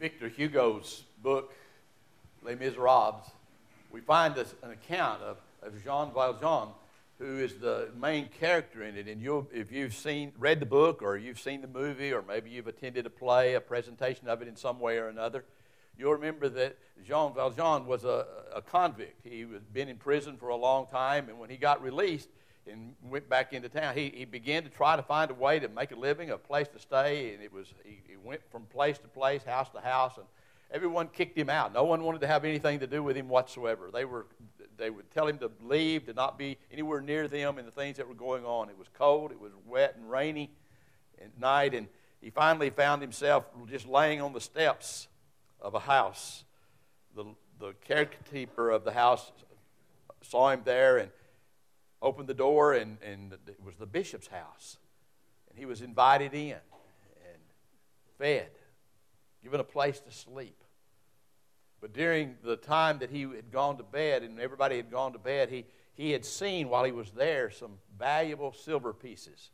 [0.00, 1.52] Victor Hugo's book,
[2.42, 3.30] Les Miserables,
[3.90, 6.68] we find this, an account of, of Jean Valjean,
[7.18, 9.08] who is the main character in it.
[9.08, 12.48] And you if you've seen, read the book, or you've seen the movie, or maybe
[12.48, 15.44] you've attended a play, a presentation of it in some way or another,
[15.98, 18.24] you'll remember that Jean Valjean was a,
[18.54, 19.20] a convict.
[19.22, 22.30] He had been in prison for a long time, and when he got released,
[22.66, 23.94] and went back into town.
[23.94, 26.68] He, he began to try to find a way to make a living, a place
[26.68, 30.16] to stay, and it was he, he went from place to place, house to house,
[30.16, 30.26] and
[30.70, 31.72] everyone kicked him out.
[31.72, 33.90] No one wanted to have anything to do with him whatsoever.
[33.92, 34.26] They were
[34.76, 37.98] they would tell him to leave, to not be anywhere near them and the things
[37.98, 38.70] that were going on.
[38.70, 40.50] It was cold, it was wet and rainy
[41.20, 41.86] at night, and
[42.20, 45.08] he finally found himself just laying on the steps
[45.60, 46.44] of a house.
[47.14, 47.24] The,
[47.58, 49.32] the caretaker of the house
[50.22, 51.10] saw him there and
[52.02, 54.78] opened the door, and, and it was the bishop's house.
[55.48, 57.42] And he was invited in and
[58.18, 58.50] fed,
[59.42, 60.62] given a place to sleep.
[61.80, 65.18] But during the time that he had gone to bed and everybody had gone to
[65.18, 69.50] bed, he, he had seen while he was there some valuable silver pieces.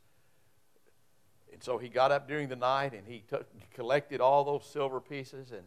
[1.53, 5.01] And so he got up during the night and he took, collected all those silver
[5.01, 5.63] pieces and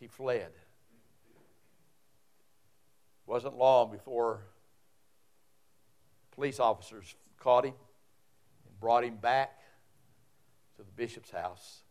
[0.00, 0.50] he fled.
[0.50, 0.54] It
[3.26, 4.40] wasn't long before
[6.38, 7.74] police officers caught him
[8.64, 9.58] and brought him back
[10.76, 11.82] to the bishop's house.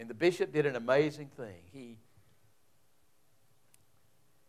[0.00, 1.62] And the bishop did an amazing thing.
[1.72, 1.98] He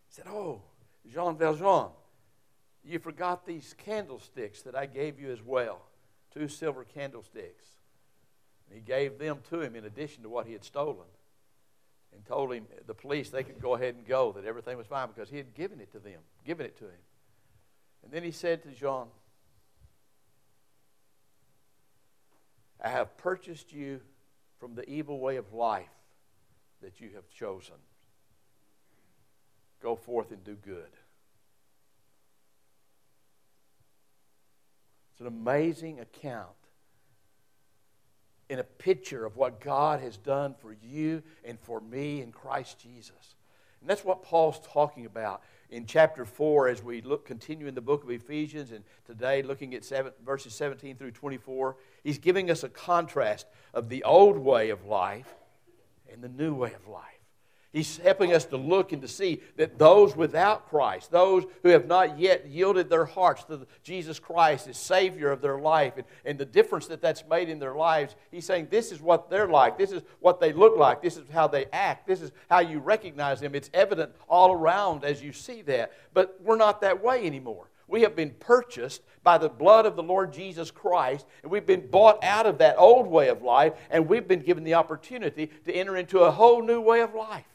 [0.09, 0.63] said, Oh,
[1.07, 1.91] Jean Valjean,
[2.83, 5.83] you forgot these candlesticks that I gave you as well
[6.33, 7.65] two silver candlesticks.
[8.67, 11.05] And he gave them to him in addition to what he had stolen
[12.13, 15.07] and told him, the police, they could go ahead and go, that everything was fine
[15.07, 17.01] because he had given it to them, given it to him.
[18.03, 19.07] And then he said to Jean,
[22.81, 24.01] I have purchased you
[24.59, 25.89] from the evil way of life
[26.81, 27.75] that you have chosen.
[29.81, 30.89] Go forth and do good.
[35.11, 36.47] It's an amazing account
[38.49, 42.79] in a picture of what God has done for you and for me in Christ
[42.79, 43.35] Jesus.
[43.81, 47.81] And that's what Paul's talking about in chapter 4 as we look continue in the
[47.81, 51.77] book of Ephesians and today looking at seven, verses 17 through 24.
[52.03, 55.33] He's giving us a contrast of the old way of life
[56.11, 57.18] and the new way of life.
[57.71, 61.85] He's helping us to look and to see that those without Christ, those who have
[61.85, 66.39] not yet yielded their hearts to Jesus Christ as Savior of their life, and, and
[66.39, 69.77] the difference that that's made in their lives, he's saying this is what they're like.
[69.77, 71.03] This is what they look like.
[71.03, 72.07] This is how they act.
[72.07, 73.53] This is how you recognize them.
[73.53, 75.91] It's evident all around as you see that.
[76.11, 77.69] But we're not that way anymore.
[77.87, 81.87] We have been purchased by the blood of the Lord Jesus Christ, and we've been
[81.87, 85.73] bought out of that old way of life, and we've been given the opportunity to
[85.73, 87.45] enter into a whole new way of life.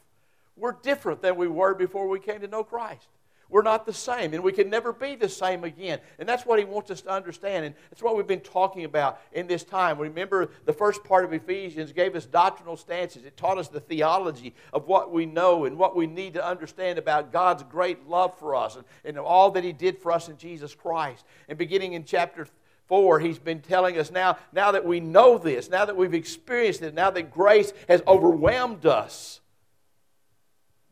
[0.57, 3.07] We're different than we were before we came to know Christ.
[3.47, 5.99] We're not the same, and we can never be the same again.
[6.17, 9.21] And that's what he wants us to understand, and that's what we've been talking about
[9.33, 9.99] in this time.
[9.99, 13.23] Remember, the first part of Ephesians gave us doctrinal stances.
[13.23, 16.97] It taught us the theology of what we know and what we need to understand
[16.97, 20.37] about God's great love for us and, and all that he did for us in
[20.37, 21.23] Jesus Christ.
[21.47, 22.47] And beginning in chapter
[22.87, 26.81] 4, he's been telling us now, now that we know this, now that we've experienced
[26.81, 29.41] it, now that grace has overwhelmed us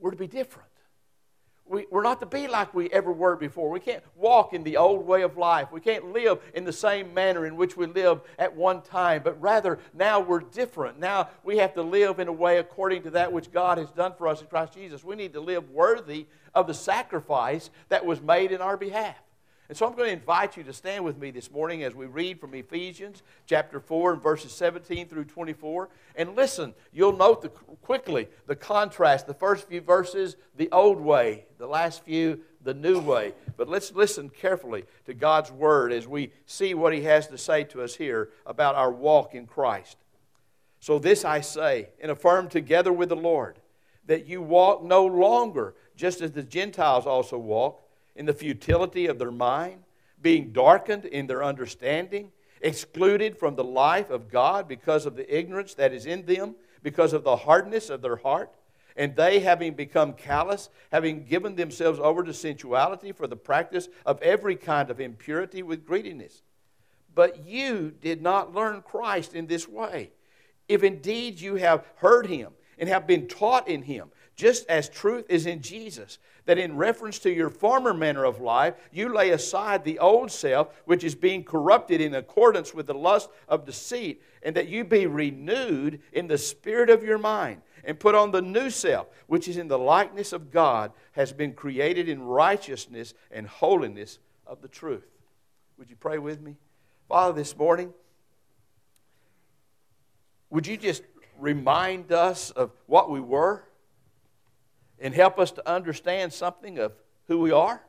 [0.03, 0.67] we're to be different.
[1.65, 3.69] We, we're not to be like we ever were before.
[3.69, 5.71] We can't walk in the old way of life.
[5.71, 9.41] We can't live in the same manner in which we lived at one time, but
[9.41, 10.99] rather now we're different.
[10.99, 14.13] Now we have to live in a way according to that which God has done
[14.17, 15.05] for us in Christ Jesus.
[15.05, 19.15] We need to live worthy of the sacrifice that was made in our behalf.
[19.69, 22.05] And so I'm going to invite you to stand with me this morning as we
[22.05, 25.89] read from Ephesians chapter 4 and verses 17 through 24.
[26.15, 29.25] And listen, you'll note the, quickly the contrast.
[29.25, 33.33] The first few verses, the old way, the last few, the new way.
[33.55, 37.63] But let's listen carefully to God's word as we see what He has to say
[37.65, 39.97] to us here about our walk in Christ.
[40.81, 43.59] So, this I say and affirm together with the Lord
[44.05, 47.82] that you walk no longer just as the Gentiles also walk
[48.15, 49.83] in the futility of their mind,
[50.21, 52.31] being darkened in their understanding,
[52.61, 57.13] excluded from the life of God because of the ignorance that is in them, because
[57.13, 58.53] of the hardness of their heart.
[58.95, 64.21] And they, having become callous, having given themselves over to sensuality for the practice of
[64.21, 66.43] every kind of impurity with greediness.
[67.15, 70.11] But you did not learn Christ in this way.
[70.67, 75.25] If indeed you have heard him and have been taught in him, just as truth
[75.29, 79.83] is in Jesus, that in reference to your former manner of life, you lay aside
[79.83, 84.55] the old self, which is being corrupted in accordance with the lust of deceit, and
[84.55, 88.69] that you be renewed in the spirit of your mind, and put on the new
[88.69, 94.19] self, which is in the likeness of God, has been created in righteousness and holiness
[94.47, 95.05] of the truth.
[95.77, 96.55] Would you pray with me?
[97.07, 97.93] Father, this morning,
[100.49, 101.03] would you just
[101.39, 103.63] remind us of what we were
[104.99, 106.93] and help us to understand something of
[107.27, 107.81] who we are?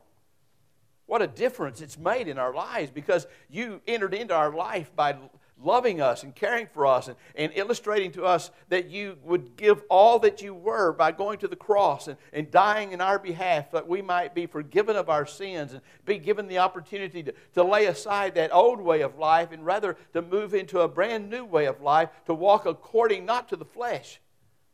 [1.06, 5.16] What a difference it's made in our lives because you entered into our life by
[5.62, 9.82] loving us and caring for us and, and illustrating to us that you would give
[9.88, 13.70] all that you were by going to the cross and, and dying in our behalf
[13.70, 17.62] that we might be forgiven of our sins and be given the opportunity to, to
[17.62, 21.44] lay aside that old way of life and rather to move into a brand new
[21.44, 24.20] way of life to walk according not to the flesh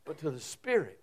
[0.05, 1.00] but to the Spirit,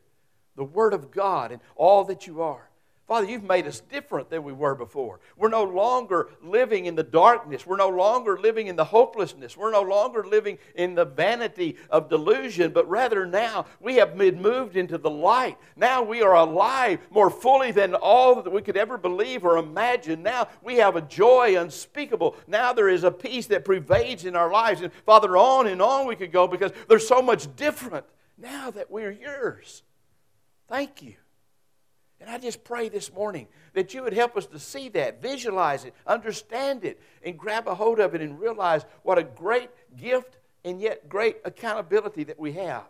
[0.59, 2.69] the Word of God, and all that you are.
[3.09, 5.19] Father, you've made us different than we were before.
[5.35, 7.67] We're no longer living in the darkness.
[7.67, 9.57] We're no longer living in the hopelessness.
[9.57, 14.43] We're no longer living in the vanity of delusion, but rather now we have been
[14.43, 15.57] moved into the light.
[15.75, 20.23] Now we are alive more fully than all that we could ever believe or imagine.
[20.23, 22.37] Now we have a joy unspeakable.
[22.47, 24.83] Now there is a peace that pervades in our lives.
[24.83, 28.05] And Father, on and on we could go because there's so much different
[28.37, 29.83] now that we're yours.
[30.69, 31.15] Thank you.
[32.21, 35.85] And I just pray this morning that you would help us to see that, visualize
[35.85, 40.37] it, understand it, and grab a hold of it and realize what a great gift
[40.65, 42.87] and yet great accountability that we have.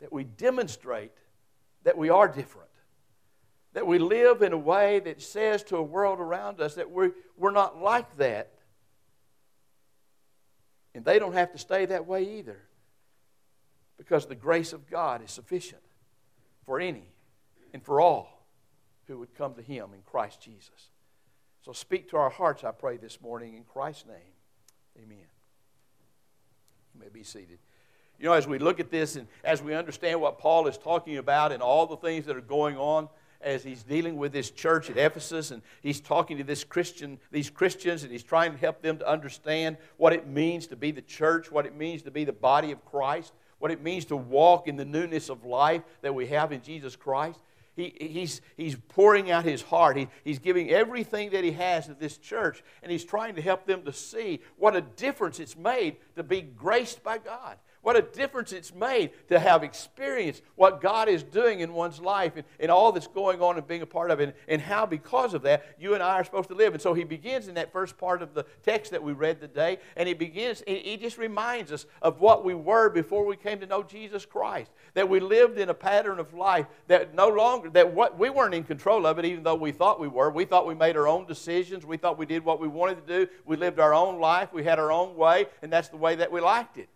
[0.00, 1.12] That we demonstrate
[1.84, 2.68] that we are different.
[3.74, 7.12] That we live in a way that says to a world around us that we're,
[7.36, 8.50] we're not like that.
[10.96, 12.60] And they don't have to stay that way either.
[13.96, 15.80] Because the grace of God is sufficient
[16.64, 17.04] for any
[17.72, 18.46] and for all
[19.06, 20.90] who would come to him in Christ Jesus.
[21.64, 24.16] So speak to our hearts, I pray, this morning in Christ's name.
[25.02, 25.26] Amen.
[26.94, 27.58] You may be seated.
[28.18, 31.16] You know, as we look at this and as we understand what Paul is talking
[31.16, 33.08] about and all the things that are going on
[33.40, 37.50] as he's dealing with this church at Ephesus and he's talking to this Christian, these
[37.50, 41.02] Christians and he's trying to help them to understand what it means to be the
[41.02, 43.32] church, what it means to be the body of Christ,
[43.64, 46.96] what it means to walk in the newness of life that we have in Jesus
[46.96, 47.40] Christ.
[47.74, 49.96] He, he's, he's pouring out his heart.
[49.96, 53.64] He, he's giving everything that he has to this church, and he's trying to help
[53.64, 57.56] them to see what a difference it's made to be graced by God.
[57.84, 62.32] What a difference it's made to have experienced what God is doing in one's life
[62.34, 64.86] and, and all that's going on and being a part of it, and, and how,
[64.86, 66.72] because of that, you and I are supposed to live.
[66.72, 69.80] And so he begins in that first part of the text that we read today,
[69.96, 73.66] and he begins, he just reminds us of what we were before we came to
[73.66, 74.70] know Jesus Christ.
[74.94, 78.54] That we lived in a pattern of life that no longer, that what we weren't
[78.54, 80.30] in control of it, even though we thought we were.
[80.30, 81.84] We thought we made our own decisions.
[81.84, 83.30] We thought we did what we wanted to do.
[83.44, 84.54] We lived our own life.
[84.54, 86.88] We had our own way, and that's the way that we liked it.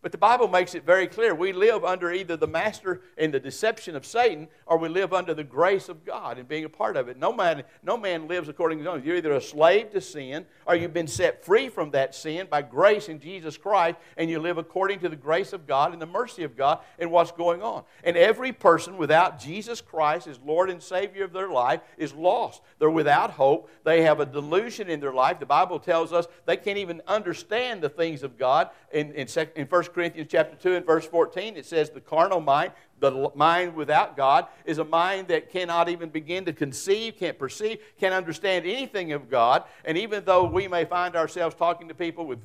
[0.00, 1.34] But the Bible makes it very clear.
[1.34, 5.34] We live under either the master and the deception of Satan, or we live under
[5.34, 7.18] the grace of God and being a part of it.
[7.18, 9.02] No man, no man lives according to his own.
[9.04, 12.62] You're either a slave to sin, or you've been set free from that sin by
[12.62, 16.06] grace in Jesus Christ, and you live according to the grace of God and the
[16.06, 17.82] mercy of God and what's going on.
[18.04, 22.62] And every person without Jesus Christ as Lord and Savior of their life is lost.
[22.78, 23.68] They're without hope.
[23.82, 25.40] They have a delusion in their life.
[25.40, 28.70] The Bible tells us they can't even understand the things of God.
[28.92, 32.72] In, in, in 1 Corinthians chapter 2 and verse 14, it says, The carnal mind,
[33.00, 37.78] the mind without God, is a mind that cannot even begin to conceive, can't perceive,
[37.98, 39.64] can't understand anything of God.
[39.84, 42.40] And even though we may find ourselves talking to people with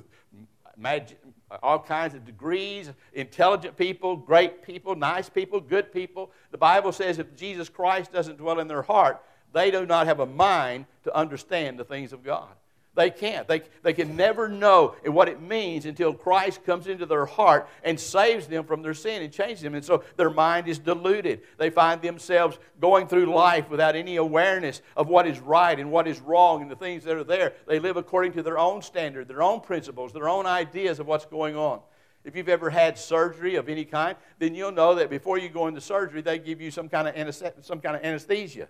[0.76, 1.18] magic,
[1.62, 7.18] all kinds of degrees, intelligent people, great people, nice people, good people, the Bible says
[7.18, 9.22] if Jesus Christ doesn't dwell in their heart,
[9.52, 12.50] they do not have a mind to understand the things of God.
[12.96, 13.48] They can't.
[13.48, 17.98] They, they can never know what it means until Christ comes into their heart and
[17.98, 19.74] saves them from their sin and changes them.
[19.74, 21.40] And so their mind is deluded.
[21.58, 26.06] They find themselves going through life without any awareness of what is right and what
[26.06, 27.54] is wrong and the things that are there.
[27.66, 31.26] They live according to their own standard, their own principles, their own ideas of what's
[31.26, 31.80] going on.
[32.22, 35.66] If you've ever had surgery of any kind, then you'll know that before you go
[35.66, 38.68] into surgery, they give you some kind of, some kind of anesthesia.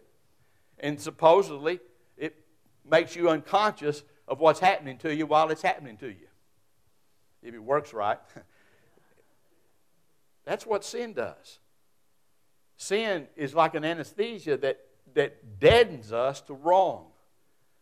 [0.80, 1.78] And supposedly,
[2.16, 2.36] it
[2.84, 6.28] makes you unconscious of what's happening to you while it's happening to you.
[7.42, 8.18] If it works right.
[10.44, 11.58] That's what sin does.
[12.76, 14.80] Sin is like an anesthesia that,
[15.14, 17.06] that deadens us to wrong,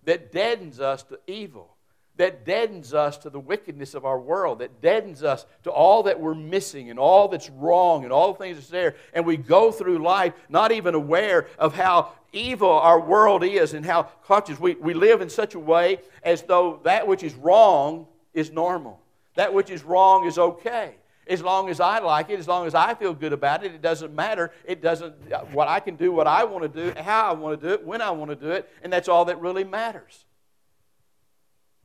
[0.04, 1.76] that deadens us to evil,
[2.16, 6.20] that deadens us to the wickedness of our world, that deadens us to all that
[6.20, 8.96] we're missing and all that's wrong and all the things that's there.
[9.14, 13.84] And we go through life not even aware of how evil our world is and
[13.84, 18.06] how conscious we, we live in such a way as though that which is wrong
[18.34, 19.00] is normal.
[19.34, 20.96] That which is wrong is okay.
[21.26, 23.80] As long as I like it, as long as I feel good about it, it
[23.80, 24.50] doesn't matter.
[24.64, 27.60] It doesn't, uh, what I can do, what I want to do, how I want
[27.60, 30.24] to do it, when I want to do it, and that's all that really matters.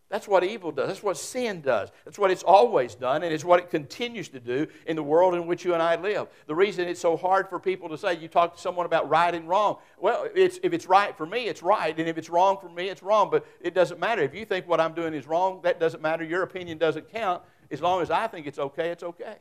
[0.10, 0.88] That's what evil does.
[0.88, 1.90] That's what sin does.
[2.06, 5.36] That's what it's always done, and it's what it continues to do in the world
[5.36, 6.28] in which you and I live.
[6.46, 9.36] The reason it's so hard for people to say, you talk to someone about right
[9.36, 9.78] and wrong.
[10.00, 12.88] Well, it's, if it's right for me, it's right, and if it's wrong for me,
[12.88, 13.30] it's wrong.
[13.30, 14.22] But it doesn't matter.
[14.22, 16.24] If you think what I'm doing is wrong, that doesn't matter.
[16.24, 17.44] Your opinion doesn't count.
[17.70, 19.36] As long as I think it's okay, it's okay.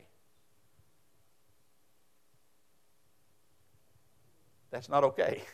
[4.69, 5.43] That's not okay.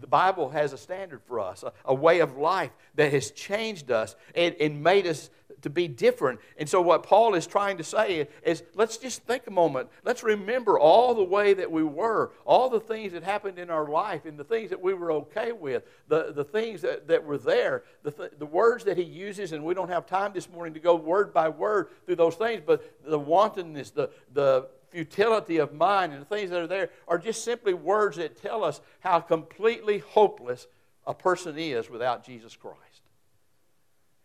[0.00, 3.90] The Bible has a standard for us, a, a way of life that has changed
[3.90, 5.30] us and, and, made us
[5.62, 6.40] to be different.
[6.56, 9.88] And so, what Paul is trying to say is let's just think a moment.
[10.04, 13.88] Let's remember all the way that we were, all the things that happened in our
[13.88, 17.38] life, and the things that we were okay with, the, the things that, that were
[17.38, 19.52] there, the, th- the words that he uses.
[19.52, 22.62] And we don't have time this morning to go word by word through those things,
[22.64, 27.18] but the wantonness, the, the futility of mind and the things that are there are
[27.18, 30.66] just simply words that tell us how completely hopeless
[31.06, 32.78] a person is without Jesus Christ.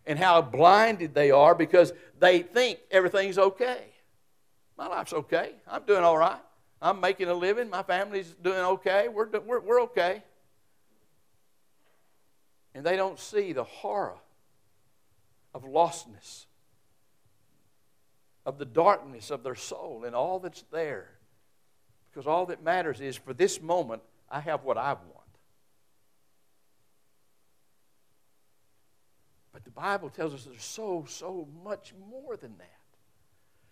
[0.05, 3.85] And how blinded they are because they think everything's okay.
[4.77, 5.53] My life's okay.
[5.67, 6.41] I'm doing all right.
[6.81, 7.69] I'm making a living.
[7.69, 9.07] My family's doing okay.
[9.07, 10.21] We're, we're, we're okay.
[12.75, 14.17] And they don't see the horror
[15.53, 16.45] of lostness
[18.45, 21.09] of the darkness of their soul and all that's there.
[22.11, 25.11] Because all that matters is for this moment, I have what I want.
[29.51, 32.84] But the Bible tells us there's so, so much more than that.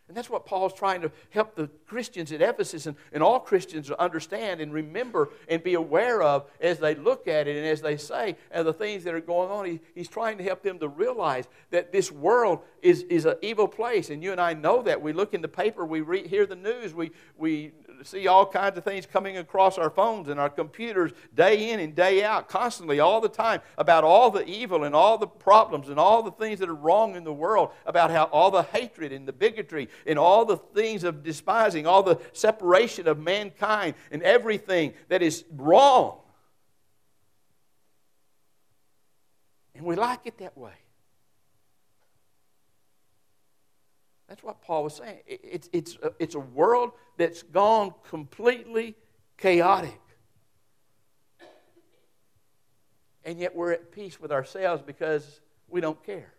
[0.09, 3.87] And that's what Paul's trying to help the Christians at Ephesus and, and all Christians
[3.87, 7.81] to understand and remember and be aware of as they look at it and as
[7.81, 9.65] they say and the things that are going on.
[9.65, 13.67] He, he's trying to help them to realize that this world is, is an evil
[13.67, 14.09] place.
[14.09, 15.01] And you and I know that.
[15.01, 17.71] We look in the paper, we read, hear the news, we, we
[18.03, 21.95] see all kinds of things coming across our phones and our computers day in and
[21.95, 25.99] day out, constantly, all the time, about all the evil and all the problems and
[25.99, 29.27] all the things that are wrong in the world, about how all the hatred and
[29.27, 34.93] the bigotry and all the things of despising, all the separation of mankind and everything
[35.09, 36.19] that is wrong.
[39.75, 40.73] And we like it that way.
[44.33, 45.19] That's what Paul was saying.
[45.27, 48.95] It's, it's, it's a world that's gone completely
[49.37, 50.01] chaotic.
[53.23, 56.33] And yet we're at peace with ourselves because we don't care.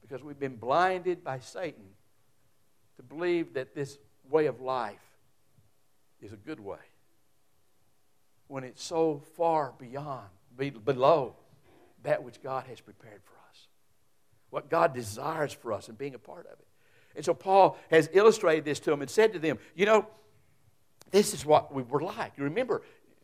[0.00, 1.84] Because we've been blinded by Satan
[2.96, 3.98] to believe that this
[4.30, 4.96] way of life
[6.22, 6.78] is a good way
[8.46, 11.36] when it's so far beyond, below
[12.04, 13.37] that which God has prepared for us
[14.50, 16.66] what God desires for us and being a part of it.
[17.16, 20.06] And so Paul has illustrated this to them and said to them, you know,
[21.10, 22.32] this is what we were like.
[22.36, 22.82] You remember,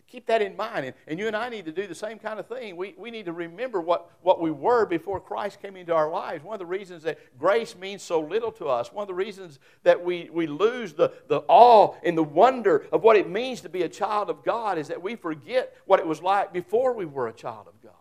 [0.09, 0.87] keep that in mind.
[0.87, 2.77] And, and you and I need to do the same kind of thing.
[2.77, 6.45] We, we need to remember what, what we were before Christ came into our lives.
[6.45, 9.59] One of the reasons that grace means so little to us, one of the reasons
[9.83, 13.69] that we, we lose the, the awe and the wonder of what it means to
[13.69, 17.07] be a child of God is that we forget what it was like before we
[17.07, 17.93] were a child of God.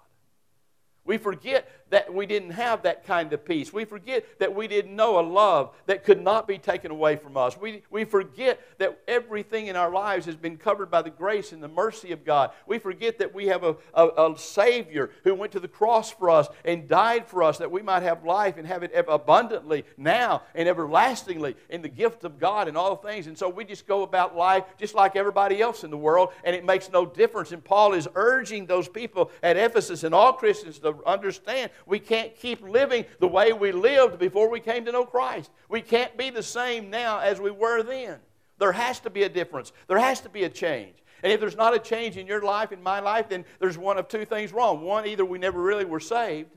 [1.06, 3.72] We forget that we didn't have that kind of peace.
[3.72, 7.38] We forget that we didn't know a love that could not be taken away from
[7.38, 7.56] us.
[7.56, 11.62] We, we forget that everything in our lives has been covered by the grace and
[11.62, 12.50] the mercy of God.
[12.66, 16.32] We forget that we have a, a, a Savior who went to the cross for
[16.32, 20.42] us and died for us that we might have life and have it abundantly now
[20.56, 23.28] and everlastingly in the gift of God and all things.
[23.28, 26.56] And so we just go about life just like everybody else in the world, and
[26.56, 27.52] it makes no difference.
[27.52, 32.36] And Paul is urging those people at Ephesus and all Christians to understand we can't
[32.36, 35.52] keep living the way we lived before we came to know Christ.
[35.70, 38.20] We can't be the same now as we were then.
[38.60, 40.96] There has to be a difference, there has to be a change.
[41.24, 43.98] And if there's not a change in your life, in my life, then there's one
[43.98, 44.82] of two things wrong.
[44.82, 46.50] One, either we never really were saved,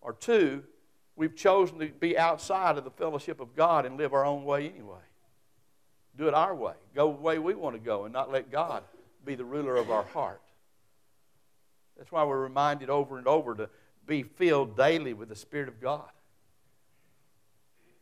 [0.00, 0.62] or two,
[1.16, 4.68] we've chosen to be outside of the fellowship of God and live our own way
[4.68, 5.00] anyway.
[6.16, 6.74] Do it our way.
[6.94, 8.84] Go the way we want to go and not let God
[9.24, 10.40] be the ruler of our heart.
[11.96, 13.68] That's why we're reminded over and over to
[14.06, 16.08] be filled daily with the Spirit of God.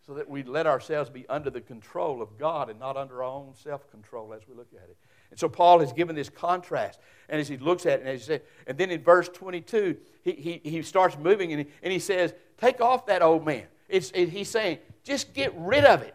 [0.05, 3.31] So that we let ourselves be under the control of God and not under our
[3.31, 4.97] own self control as we look at it.
[5.31, 6.99] And so Paul has given this contrast.
[7.29, 9.97] And as he looks at it, and, as he said, and then in verse 22,
[10.23, 13.65] he, he, he starts moving and he, and he says, Take off that old man.
[13.89, 16.15] It's, it, he's saying, Just get rid of it.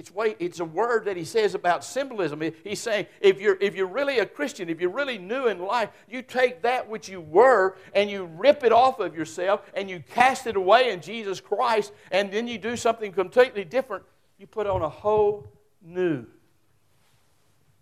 [0.00, 2.40] It's, it's a word that he says about symbolism.
[2.64, 5.90] He's saying, if you're, if you're really a Christian, if you're really new in life,
[6.08, 10.02] you take that which you were and you rip it off of yourself and you
[10.14, 14.02] cast it away in Jesus Christ, and then you do something completely different.
[14.38, 15.46] You put on a whole
[15.82, 16.24] new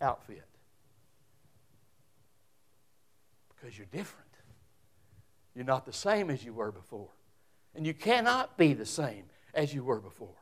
[0.01, 0.43] outfit.
[3.55, 4.27] Because you're different.
[5.55, 7.11] You're not the same as you were before.
[7.75, 9.23] And you cannot be the same
[9.53, 10.35] as you were before.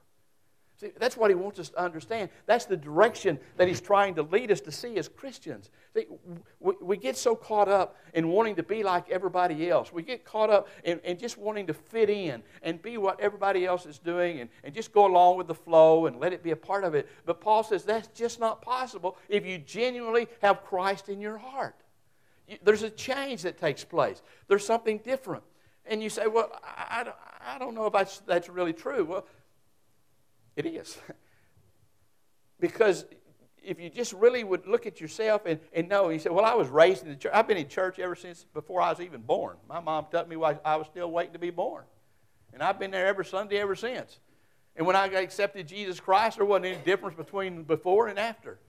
[0.79, 2.29] See, that's what he wants us to understand.
[2.46, 5.72] That's the direction that he's trying to lead us to see as Christians.
[5.96, 6.05] See,
[6.60, 9.91] we, we get so caught up in wanting to be like everybody else.
[9.91, 13.65] We get caught up in, in just wanting to fit in and be what everybody
[13.65, 16.51] else is doing and, and just go along with the flow and let it be
[16.51, 17.10] a part of it.
[17.25, 21.75] But Paul says that's just not possible if you genuinely have Christ in your heart.
[22.48, 25.43] You, there's a change that takes place, there's something different.
[25.89, 29.05] And you say, well, I, I, I don't know if that's, that's really true.
[29.05, 29.25] Well,
[30.58, 30.98] it is.
[32.60, 33.06] because
[33.64, 36.56] if you just really would look at yourself and, and know, you say, Well, I
[36.56, 37.32] was raised in the church.
[37.34, 39.58] I've been in church ever since before I was even born.
[39.70, 41.84] My mom taught me while I was still waiting to be born.
[42.54, 44.20] And I've been there every Sunday ever since.
[44.76, 48.60] And when I accepted Jesus Christ, there wasn't any difference between before and after.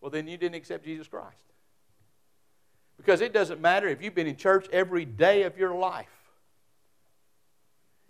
[0.00, 1.36] Well, then you didn't accept Jesus Christ.
[2.96, 6.15] Because it doesn't matter if you've been in church every day of your life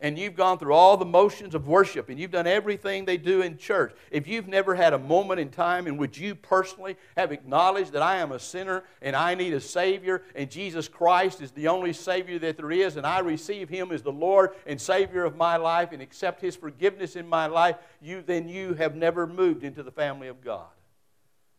[0.00, 3.40] and you've gone through all the motions of worship and you've done everything they do
[3.40, 7.32] in church, if you've never had a moment in time in which you personally have
[7.32, 11.50] acknowledged that I am a sinner and I need a Savior and Jesus Christ is
[11.52, 15.24] the only Savior that there is and I receive Him as the Lord and Savior
[15.24, 19.26] of my life and accept His forgiveness in my life, you, then you have never
[19.26, 20.66] moved into the family of God.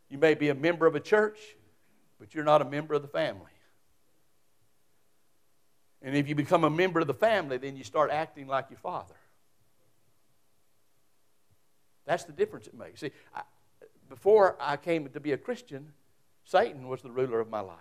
[0.10, 1.40] You may be a member of a church,
[2.20, 3.52] but you're not a member of the family.
[6.08, 8.80] And if you become a member of the family, then you start acting like your
[8.80, 9.14] father.
[12.06, 13.02] That's the difference it makes.
[13.02, 13.42] See, I,
[14.08, 15.92] before I came to be a Christian,
[16.46, 17.76] Satan was the ruler of my life.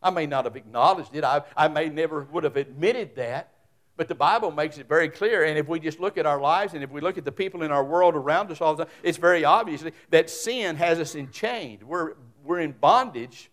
[0.00, 3.52] I may not have acknowledged it, I, I may never would have admitted that,
[3.96, 5.42] but the Bible makes it very clear.
[5.42, 7.64] And if we just look at our lives and if we look at the people
[7.64, 11.16] in our world around us all the time, it's very obvious that sin has us
[11.16, 11.82] enchained.
[11.82, 13.50] We're, we're in bondage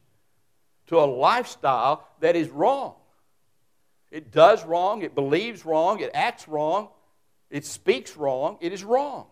[0.85, 2.97] to a lifestyle that is wrong.
[4.15, 6.87] It does wrong, it believes wrong, it acts wrong,
[7.49, 9.27] it speaks wrong, it is wrong.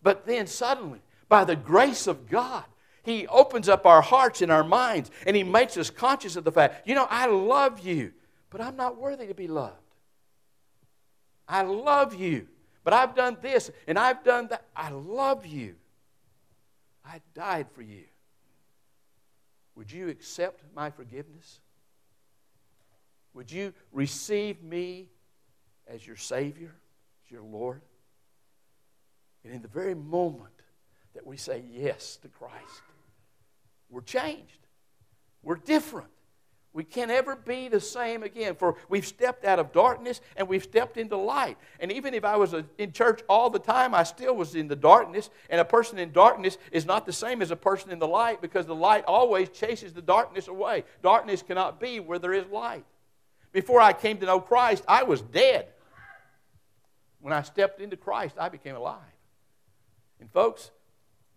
[0.00, 2.62] But then suddenly, by the grace of God,
[3.02, 6.52] He opens up our hearts and our minds and He makes us conscious of the
[6.52, 8.12] fact, you know, I love you,
[8.48, 9.74] but I'm not worthy to be loved.
[11.48, 12.46] I love you,
[12.84, 14.66] but I've done this and I've done that.
[14.76, 15.74] I love you.
[17.04, 18.04] I died for you.
[19.74, 21.58] Would you accept my forgiveness?
[23.34, 25.08] Would you receive me
[25.86, 26.74] as your Savior,
[27.24, 27.80] as your Lord?
[29.44, 30.52] And in the very moment
[31.14, 32.82] that we say yes to Christ,
[33.90, 34.66] we're changed.
[35.42, 36.08] We're different.
[36.74, 38.54] We can't ever be the same again.
[38.54, 41.58] For we've stepped out of darkness and we've stepped into light.
[41.80, 44.76] And even if I was in church all the time, I still was in the
[44.76, 45.28] darkness.
[45.50, 48.40] And a person in darkness is not the same as a person in the light
[48.40, 50.84] because the light always chases the darkness away.
[51.02, 52.84] Darkness cannot be where there is light.
[53.52, 55.68] Before I came to know Christ, I was dead.
[57.20, 58.98] When I stepped into Christ, I became alive.
[60.20, 60.70] And folks,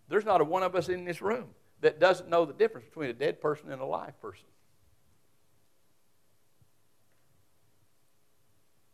[0.08, 1.46] there's not a one of us in this room
[1.80, 4.46] that doesn't know the difference between a dead person and a live person.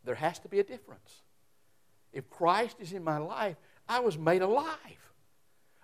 [0.05, 1.23] There has to be a difference.
[2.13, 3.57] If Christ is in my life,
[3.89, 5.12] I was made alive.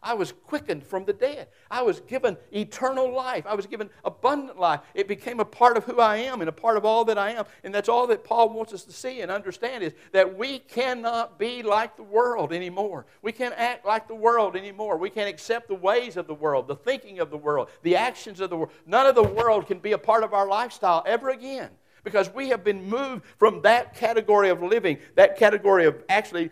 [0.03, 1.49] I was quickened from the dead.
[1.71, 3.45] I was given eternal life.
[3.47, 4.81] I was given abundant life.
[4.95, 7.33] It became a part of who I am and a part of all that I
[7.33, 7.45] am.
[7.65, 11.39] And that's all that Paul wants us to see and understand is that we cannot
[11.39, 13.07] be like the world anymore.
[13.23, 14.97] We can't act like the world anymore.
[14.99, 18.41] We can't accept the ways of the world, the thinking of the world, the actions
[18.41, 18.71] of the world.
[18.87, 21.71] None of the world can be a part of our lifestyle ever again
[22.05, 26.51] because we have been moved from that category of living, that category of actually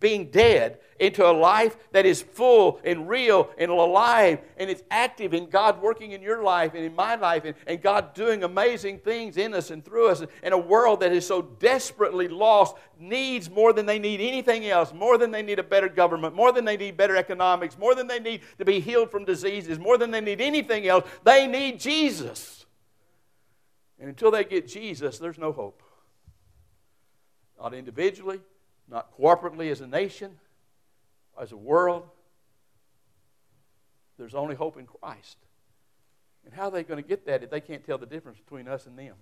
[0.00, 5.34] being dead into a life that is full and real and alive and it's active
[5.34, 8.98] in God working in your life and in my life and, and God doing amazing
[8.98, 13.50] things in us and through us in a world that is so desperately lost needs
[13.50, 16.64] more than they need anything else, more than they need a better government, more than
[16.64, 20.10] they need better economics, more than they need to be healed from diseases, more than
[20.10, 21.06] they need anything else.
[21.24, 22.64] They need Jesus.
[23.98, 25.82] And until they get Jesus, there's no hope.
[27.60, 28.40] Not individually,
[28.88, 30.38] not corporately as a nation,
[31.40, 32.08] as a world.
[34.18, 35.36] there's only hope in Christ.
[36.44, 38.68] And how are they going to get that if they can't tell the difference between
[38.68, 39.14] us and them?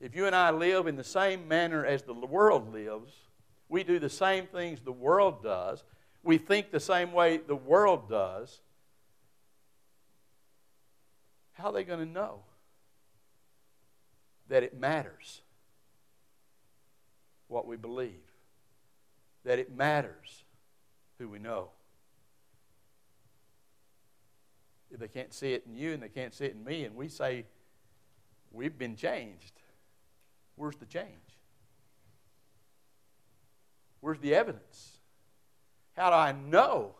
[0.00, 3.12] If you and I live in the same manner as the world lives,
[3.68, 5.82] we do the same things the world does,
[6.22, 8.60] we think the same way the world does,
[11.52, 12.40] how are they going to know
[14.48, 15.40] that it matters
[17.52, 18.10] what we believe?
[19.44, 20.44] That it matters
[21.18, 21.70] who we know?
[24.90, 26.96] If they can't see it in you and they can't see it in me, and
[26.96, 27.46] we say,
[28.50, 29.52] we've been changed,
[30.56, 31.06] where's the change?
[34.00, 34.98] Where's the evidence?
[35.96, 36.96] How do I know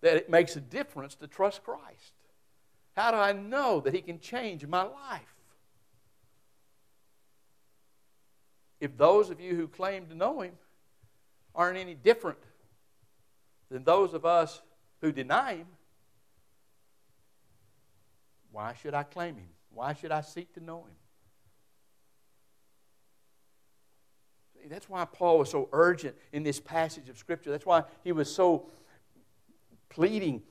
[0.00, 2.12] that it makes a difference to trust Christ?
[2.96, 5.33] How do I know that He can change my life?
[8.84, 10.52] If those of you who claim to know Him
[11.54, 12.36] aren't any different
[13.70, 14.60] than those of us
[15.00, 15.66] who deny Him,
[18.52, 19.48] why should I claim Him?
[19.72, 20.96] Why should I seek to know Him?
[24.52, 27.50] See, That's why Paul was so urgent in this passage of Scripture.
[27.50, 28.66] That's why he was so
[29.88, 30.42] pleading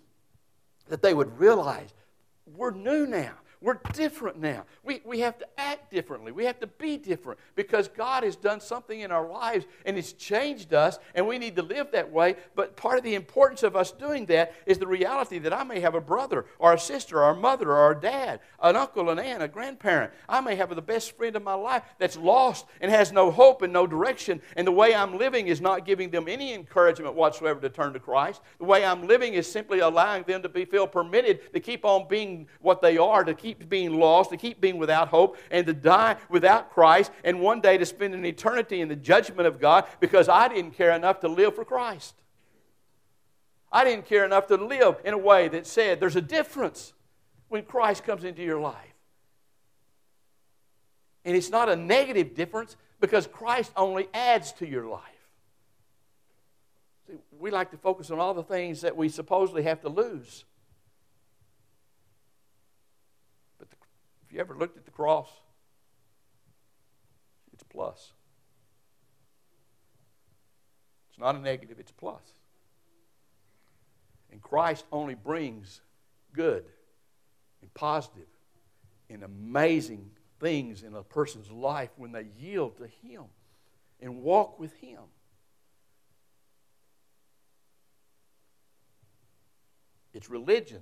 [0.88, 1.94] that they would realize
[2.48, 3.34] we're new now.
[3.64, 4.66] We're different now.
[4.84, 6.34] We, we have to act differently.
[6.34, 10.12] We have to be different because God has done something in our lives and it's
[10.12, 12.36] changed us, and we need to live that way.
[12.56, 15.80] But part of the importance of us doing that is the reality that I may
[15.80, 19.18] have a brother or a sister or a mother or a dad, an uncle, an
[19.18, 20.12] aunt, a grandparent.
[20.28, 23.62] I may have the best friend of my life that's lost and has no hope
[23.62, 27.62] and no direction, and the way I'm living is not giving them any encouragement whatsoever
[27.62, 28.42] to turn to Christ.
[28.58, 32.10] The way I'm living is simply allowing them to be feel permitted to keep on
[32.10, 35.74] being what they are, to keep being lost, to keep being without hope, and to
[35.74, 39.86] die without Christ, and one day to spend an eternity in the judgment of God
[40.00, 42.16] because I didn't care enough to live for Christ.
[43.72, 46.94] I didn't care enough to live in a way that said there's a difference
[47.50, 48.76] when Christ comes into your life.
[51.26, 55.02] And it's not a negative difference because Christ only adds to your life.
[57.08, 60.46] See, we like to focus on all the things that we supposedly have to lose.
[64.34, 65.30] You ever looked at the cross?
[67.54, 68.14] It's plus.
[71.10, 72.24] It's not a negative, it's plus.
[74.32, 75.82] And Christ only brings
[76.34, 76.66] good
[77.62, 78.26] and positive
[79.10, 83.26] and amazing things in a person's life when they yield to Him
[84.02, 85.02] and walk with Him.
[90.14, 90.82] It's religion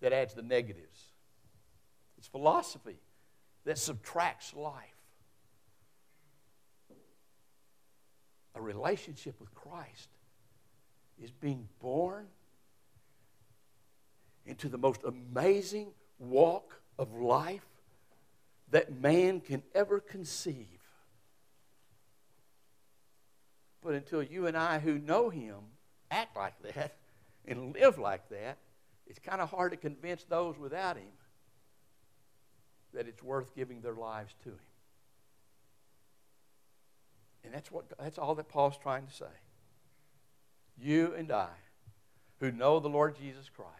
[0.00, 1.12] that adds the negatives.
[2.18, 2.98] It's philosophy
[3.64, 4.72] that subtracts life.
[8.54, 10.08] A relationship with Christ
[11.22, 12.26] is being born
[14.46, 17.66] into the most amazing walk of life
[18.70, 20.66] that man can ever conceive.
[23.82, 25.56] But until you and I, who know Him,
[26.10, 26.96] act like that
[27.46, 28.58] and live like that,
[29.06, 31.08] it's kind of hard to convince those without Him
[32.92, 34.58] that it's worth giving their lives to Him.
[37.44, 39.24] And that's, what, that's all that Paul's trying to say.
[40.78, 41.48] You and I,
[42.40, 43.70] who know the Lord Jesus Christ,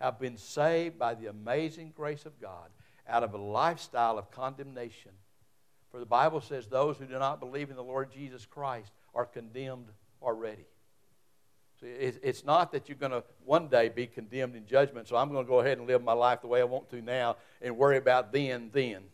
[0.00, 2.70] have been saved by the amazing grace of God
[3.08, 5.12] out of a lifestyle of condemnation.
[5.90, 9.26] For the Bible says those who do not believe in the Lord Jesus Christ are
[9.26, 9.88] condemned
[10.22, 10.66] already.
[11.80, 15.44] It's not that you're going to one day be condemned in judgment, so I'm going
[15.44, 17.96] to go ahead and live my life the way I want to now and worry
[17.96, 19.04] about then, then.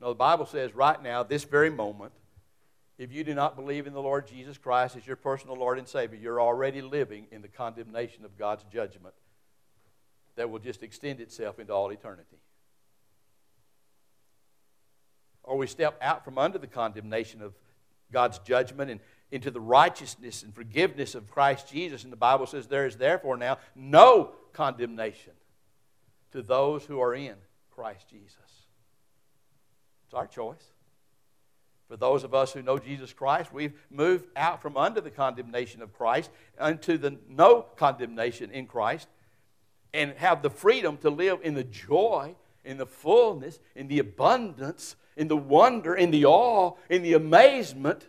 [0.00, 2.12] No, the Bible says right now, this very moment,
[2.98, 5.86] if you do not believe in the Lord Jesus Christ as your personal Lord and
[5.86, 9.14] Savior, you're already living in the condemnation of God's judgment
[10.36, 12.38] that will just extend itself into all eternity.
[15.44, 17.54] Or we step out from under the condemnation of
[18.12, 22.04] God's judgment and into the righteousness and forgiveness of Christ Jesus.
[22.04, 25.32] And the Bible says there is therefore now no condemnation
[26.32, 27.34] to those who are in
[27.70, 28.36] Christ Jesus.
[30.06, 30.72] It's our choice.
[31.88, 35.82] For those of us who know Jesus Christ, we've moved out from under the condemnation
[35.82, 39.08] of Christ into the no condemnation in Christ
[39.92, 42.34] and have the freedom to live in the joy,
[42.64, 48.08] in the fullness, in the abundance, in the wonder, in the awe, in the amazement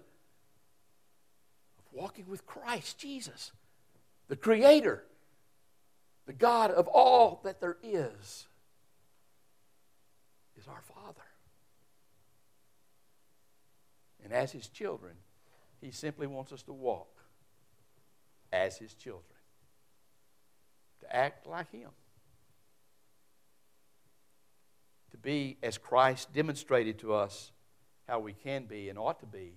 [1.96, 3.52] walking with Christ Jesus,
[4.28, 5.04] the Creator,
[6.26, 8.48] the God of all that there is,
[10.58, 11.22] is our Father.
[14.24, 15.14] And as His children,
[15.80, 17.16] He simply wants us to walk
[18.56, 19.24] as his children,
[21.02, 21.90] to act like him,
[25.12, 27.52] to be as Christ demonstrated to us
[28.08, 29.54] how we can be and ought to be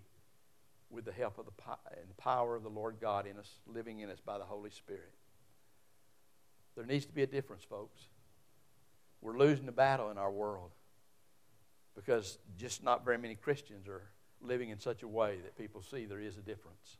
[0.90, 1.53] with the help of the
[2.01, 5.12] and power of the Lord God in us, living in us by the Holy Spirit.
[6.77, 8.01] There needs to be a difference, folks.
[9.20, 10.70] We're losing the battle in our world
[11.94, 14.03] because just not very many Christians are
[14.40, 16.98] living in such a way that people see there is a difference.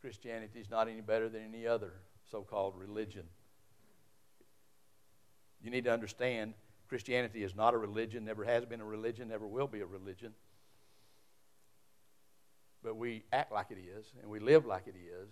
[0.00, 1.92] Christianity is not any better than any other
[2.30, 3.22] so called religion.
[5.62, 6.54] You need to understand
[6.88, 10.32] Christianity is not a religion, never has been a religion, never will be a religion.
[12.84, 15.30] But we act like it is, and we live like it is,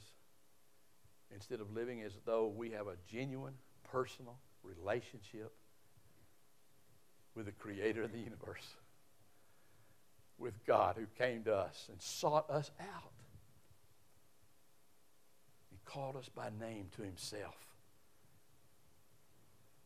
[1.33, 3.53] instead of living as though we have a genuine,
[3.91, 5.53] personal relationship
[7.35, 8.67] with the Creator of the universe,
[10.39, 13.13] with God who came to us and sought us out
[15.71, 17.57] He called us by name to Himself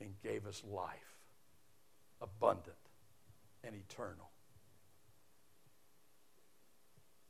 [0.01, 1.19] and gave us life
[2.21, 2.77] abundant
[3.65, 4.31] and eternal.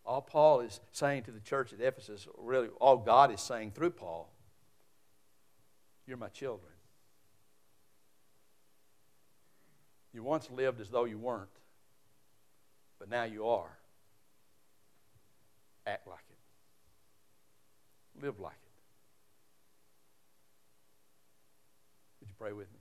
[0.07, 3.91] All Paul is saying to the church at Ephesus, really, all God is saying through
[3.91, 4.31] Paul,
[6.07, 6.71] you're my children.
[10.13, 11.49] You once lived as though you weren't,
[13.01, 13.77] but now you are.
[15.87, 18.59] Act like it, live like it.
[22.21, 22.79] Would you pray with me?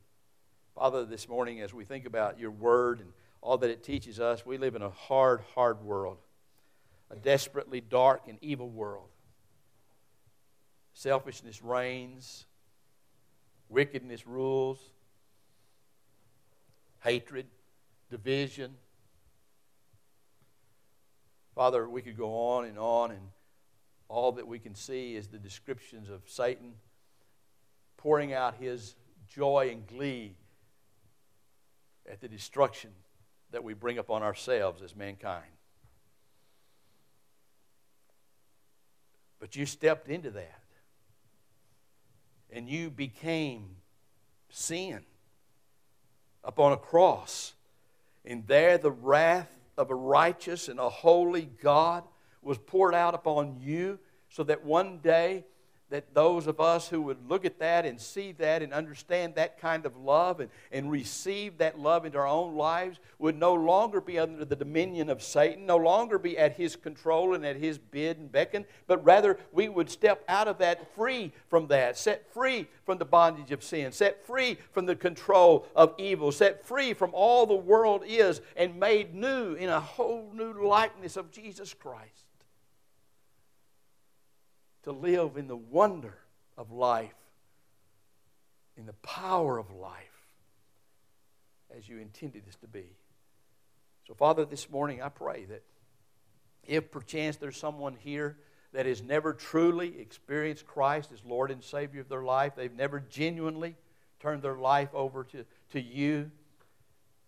[0.76, 3.12] Father, this morning, as we think about your word and
[3.42, 6.18] all that it teaches us, we live in a hard, hard world,
[7.12, 9.10] a desperately dark and evil world.
[10.94, 12.46] Selfishness reigns,
[13.70, 14.80] wickedness rules,
[17.04, 17.46] hatred,
[18.10, 18.76] division.
[21.54, 23.30] Father, we could go on and on, and
[24.08, 26.74] all that we can see is the descriptions of Satan
[27.98, 28.96] pouring out his
[29.28, 30.36] joy and glee
[32.10, 32.92] at the destruction
[33.52, 35.55] that we bring upon ourselves as mankind.
[39.46, 40.64] But you stepped into that.
[42.50, 43.76] And you became
[44.50, 45.02] sin
[46.44, 47.54] upon a cross.
[48.26, 52.06] And there the wrath of a righteous and a holy God
[52.42, 55.46] was poured out upon you so that one day
[55.90, 59.60] that those of us who would look at that and see that and understand that
[59.60, 64.02] kind of love and, and receive that love into our own lives would no longer
[64.02, 67.78] be under the dominion of Satan, no longer be at his control and at his
[67.78, 72.32] bid and beckon, but rather we would step out of that free from that, set
[72.34, 76.94] free from the bondage of sin, set free from the control of evil, set free
[76.94, 81.74] from all the world is, and made new in a whole new likeness of Jesus
[81.74, 82.25] Christ
[84.86, 86.16] to live in the wonder
[86.58, 87.14] of life,
[88.78, 90.28] in the power of life,
[91.76, 92.86] as you intended us to be.
[94.08, 95.64] So, Father, this morning I pray that
[96.64, 98.38] if perchance there's someone here
[98.74, 103.00] that has never truly experienced Christ as Lord and Savior of their life, they've never
[103.00, 103.76] genuinely
[104.20, 106.30] turned their life over to, to you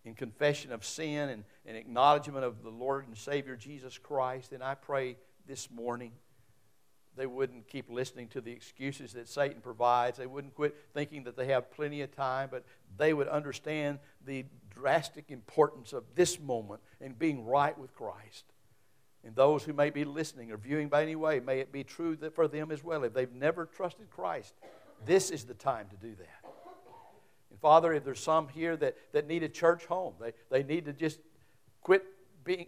[0.05, 4.61] in confession of sin and, and acknowledgement of the Lord and Savior Jesus Christ, then
[4.61, 5.17] I pray
[5.47, 6.11] this morning
[7.17, 10.17] they wouldn't keep listening to the excuses that Satan provides.
[10.17, 12.63] They wouldn't quit thinking that they have plenty of time, but
[12.97, 18.45] they would understand the drastic importance of this moment and being right with Christ.
[19.23, 22.15] And those who may be listening or viewing by any way, may it be true
[22.17, 23.03] that for them as well.
[23.03, 24.53] If they've never trusted Christ,
[25.05, 26.51] this is the time to do that.
[27.49, 30.85] And Father, if there's some here that, that need a church home, they, they need
[30.85, 31.19] to just
[31.81, 32.05] quit
[32.47, 32.67] being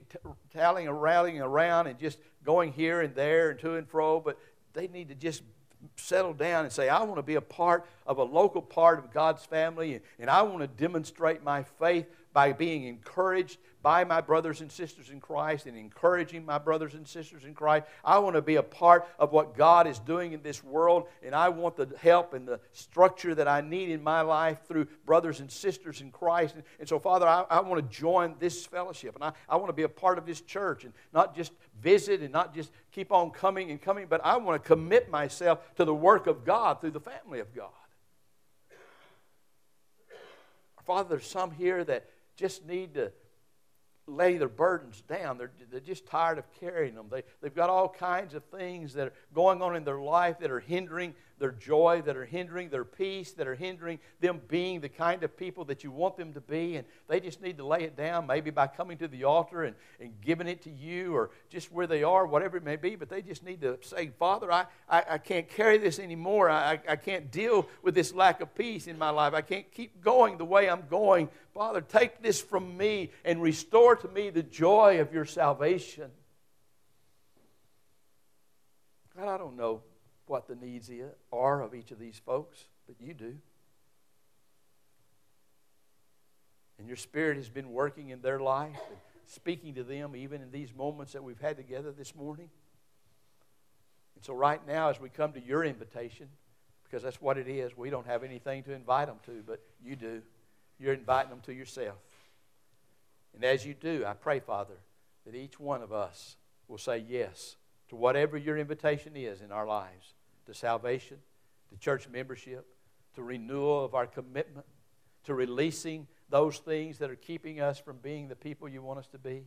[0.54, 4.38] tallying and rallying around and just going here and there and to and fro, but
[4.74, 5.42] they need to just
[5.96, 9.12] settle down and say, I want to be a part of a local part of
[9.12, 14.20] God's family, and, and I want to demonstrate my faith by being encouraged by my
[14.20, 17.86] brothers and sisters in Christ and encouraging my brothers and sisters in Christ.
[18.04, 21.34] I want to be a part of what God is doing in this world, and
[21.34, 25.39] I want the help and the structure that I need in my life through brothers
[25.39, 26.56] and sisters in Christ.
[26.56, 29.70] And, and so, Father, I, I, want to join this fellowship, and I, I want
[29.70, 33.13] to be a part of this church and not just visit and not just keep
[33.13, 36.82] on coming and coming, but I want to commit myself to the work of God
[36.82, 37.70] through the family of God.
[40.86, 43.12] Father, there's some here that just need to
[44.08, 45.38] lay their burdens down.
[45.38, 47.08] They're, they're just tired of carrying them.
[47.12, 50.49] They, they've got all kinds of things that are going on in their life that
[50.49, 54.89] are hindering their joy, that are hindering their peace, that are hindering them being the
[54.89, 56.75] kind of people that you want them to be.
[56.75, 59.75] And they just need to lay it down, maybe by coming to the altar and,
[59.99, 62.95] and giving it to you or just where they are, whatever it may be.
[62.95, 66.49] But they just need to say, Father, I, I, I can't carry this anymore.
[66.49, 69.34] I, I can't deal with this lack of peace in my life.
[69.34, 71.30] I can't keep going the way I'm going.
[71.54, 76.12] Father, take this from me and restore to me the joy of your salvation.
[79.17, 79.82] God, I don't know
[80.30, 80.89] what the needs
[81.34, 83.36] are of each of these folks, but you do.
[86.78, 90.52] And your Spirit has been working in their life and speaking to them even in
[90.52, 92.50] these moments that we've had together this morning.
[94.15, 96.30] And so, right now, as we come to your invitation,
[96.84, 99.96] because that's what it is, we don't have anything to invite them to, but you
[99.96, 100.22] do.
[100.80, 101.98] You're inviting them to yourself.
[103.34, 104.76] And as you do, I pray, Father,
[105.26, 106.38] that each one of us
[106.68, 107.58] will say yes
[107.89, 110.13] to whatever your invitation is in our lives
[110.50, 111.18] to salvation,
[111.70, 112.66] to church membership,
[113.16, 114.66] to renewal of our commitment,
[115.24, 119.08] to releasing those things that are keeping us from being the people you want us
[119.08, 119.46] to be.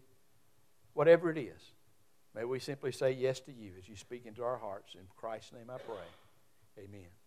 [0.95, 1.73] Whatever it is,
[2.35, 4.95] may we simply say yes to you as you speak into our hearts.
[4.95, 6.85] In Christ's name I pray.
[6.85, 7.22] Amen.